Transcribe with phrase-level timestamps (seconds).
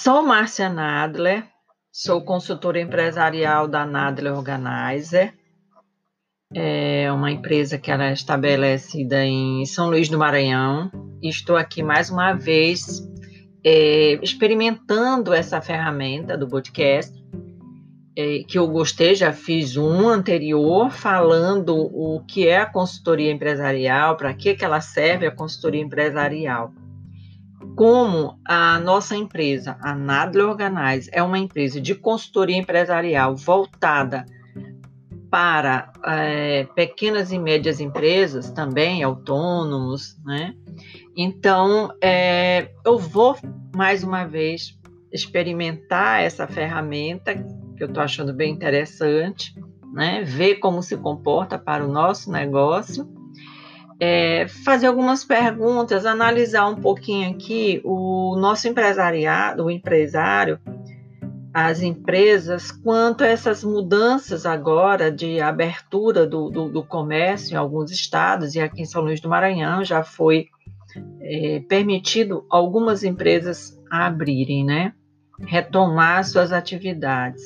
[0.00, 1.44] Sou Márcia Nadler,
[1.90, 5.34] sou consultora empresarial da Nadler Organizer.
[6.54, 10.88] É uma empresa que ela é estabelecida em São Luís do Maranhão.
[11.20, 13.02] Estou aqui mais uma vez
[13.64, 17.12] é, experimentando essa ferramenta do podcast,
[18.16, 24.16] é, que eu gostei, já fiz um anterior falando o que é a consultoria empresarial,
[24.16, 26.72] para que, que ela serve a consultoria empresarial
[27.78, 34.26] como a nossa empresa, a Nadler Organize, é uma empresa de consultoria empresarial voltada
[35.30, 40.54] para é, pequenas e médias empresas, também autônomos, né?
[41.16, 43.36] Então, é, eu vou
[43.72, 44.76] mais uma vez
[45.12, 49.54] experimentar essa ferramenta que eu estou achando bem interessante,
[49.92, 50.24] né?
[50.24, 53.17] Ver como se comporta para o nosso negócio
[54.00, 60.60] é, fazer algumas perguntas, analisar um pouquinho aqui o nosso empresariado, o empresário,
[61.52, 67.90] as empresas, quanto a essas mudanças agora de abertura do, do, do comércio em alguns
[67.90, 70.46] estados, e aqui em São Luís do Maranhão já foi
[71.20, 74.92] é, permitido algumas empresas abrirem, né?
[75.40, 77.42] Retomar suas atividades.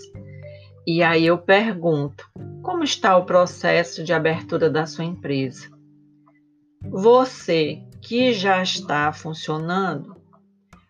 [0.86, 2.28] E aí eu pergunto:
[2.62, 5.71] como está o processo de abertura da sua empresa?
[6.84, 10.16] Você que já está funcionando,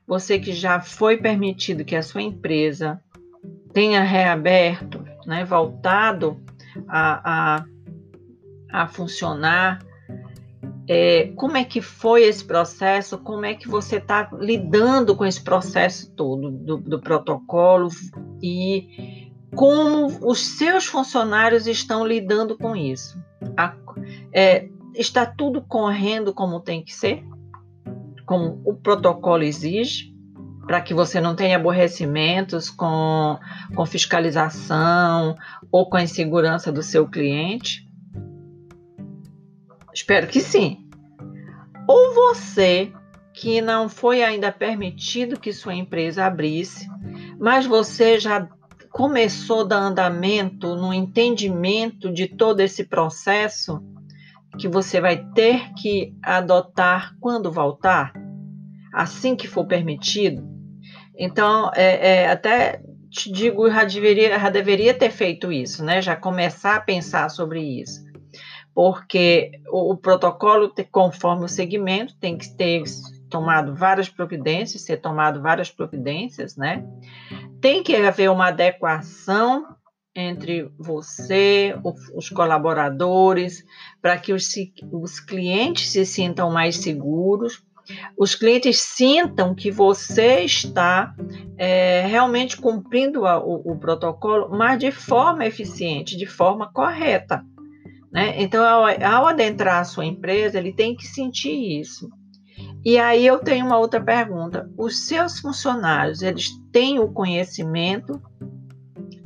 [0.07, 3.01] você que já foi permitido que a sua empresa
[3.73, 6.41] tenha reaberto, né, voltado
[6.89, 7.65] a, a,
[8.73, 9.81] a funcionar,
[10.89, 13.17] é, como é que foi esse processo?
[13.19, 17.89] Como é que você está lidando com esse processo todo do, do protocolo
[18.43, 23.23] e como os seus funcionários estão lidando com isso?
[23.57, 23.75] A,
[24.33, 27.25] é, está tudo correndo como tem que ser,
[28.27, 30.13] como o protocolo exige,
[30.67, 33.39] para que você não tenha aborrecimentos com,
[33.75, 35.35] com fiscalização
[35.71, 37.89] ou com a insegurança do seu cliente?
[39.93, 40.89] Espero que sim.
[41.87, 42.93] Ou você
[43.35, 46.89] que não foi ainda permitido que sua empresa abrisse,
[47.39, 48.49] mas você já
[48.91, 53.83] começou dar andamento no entendimento de todo esse processo
[54.59, 58.13] que você vai ter que adotar quando voltar,
[58.93, 60.47] assim que for permitido.
[61.17, 66.01] Então, é, é, até te digo, já deveria, já deveria ter feito isso, né?
[66.01, 68.03] Já começar a pensar sobre isso.
[68.75, 72.83] Porque o, o protocolo, conforme o segmento, tem que ter
[73.29, 76.85] tomado várias providências, ser tomado várias providências, né?
[77.61, 79.67] Tem que haver uma adequação
[80.15, 81.75] entre você,
[82.15, 83.65] os colaboradores,
[84.01, 84.49] para que os,
[84.93, 87.63] os clientes se sintam mais seguros,
[88.17, 91.15] os clientes sintam que você está
[91.57, 97.45] é, realmente cumprindo a, o, o, protocolo, mas de forma eficiente, de forma correta.
[98.13, 98.41] Né?
[98.41, 102.09] Então, ao, ao adentrar a sua empresa, ele tem que sentir isso.
[102.85, 108.21] E aí eu tenho uma outra pergunta: os seus funcionários, eles têm o conhecimento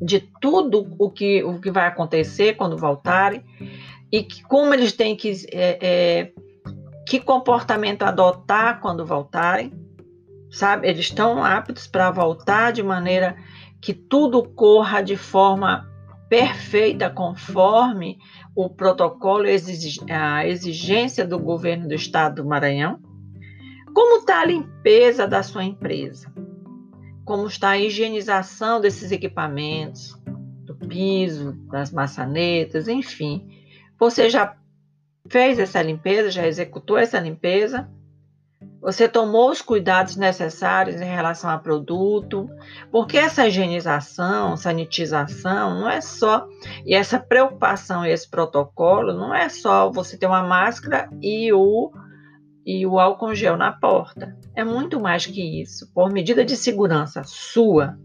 [0.01, 3.43] de tudo o que, o que vai acontecer quando voltarem
[4.13, 6.33] e que, como eles têm que é, é,
[7.07, 9.73] que comportamento adotar quando voltarem,
[10.51, 10.89] sabe?
[10.89, 13.37] Eles estão aptos para voltar de maneira
[13.81, 15.89] que tudo corra de forma
[16.29, 18.19] perfeita conforme
[18.55, 19.45] o protocolo
[20.11, 22.99] a exigência do governo do estado do Maranhão.
[23.95, 26.33] Como está a limpeza da sua empresa?
[27.27, 30.17] Como está a higienização desses equipamentos,
[30.65, 33.51] do piso, das maçanetas, enfim.
[33.99, 34.57] Você já
[35.29, 37.91] fez essa limpeza, já executou essa limpeza?
[38.81, 42.49] Você tomou os cuidados necessários em relação ao produto?
[42.93, 46.47] Porque essa higienização, sanitização, não é só,
[46.85, 51.91] e essa preocupação esse protocolo, não é só você ter uma máscara e o
[52.67, 54.37] e o álcool gel na porta.
[54.53, 55.89] É muito mais que isso.
[55.95, 57.97] Por medida de segurança sua,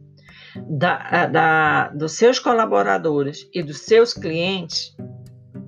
[0.69, 4.95] da, da, dos seus colaboradores e dos seus clientes,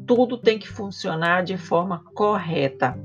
[0.05, 2.95] tudo tem que funcionar de forma correta,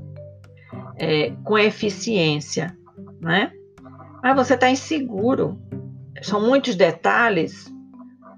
[0.95, 2.77] é, com eficiência,
[3.19, 3.51] né?
[4.21, 5.59] Mas você está inseguro.
[6.21, 7.73] São muitos detalhes.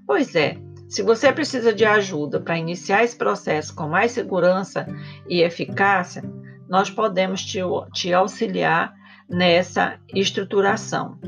[0.06, 0.56] Pois é.
[0.88, 4.86] Se você precisa de ajuda para iniciar esse processo com mais segurança
[5.26, 6.22] e eficácia,
[6.72, 7.60] nós podemos te,
[7.92, 8.94] te auxiliar
[9.28, 11.18] nessa estruturação.